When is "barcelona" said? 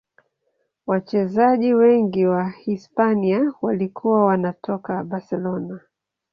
5.03-5.79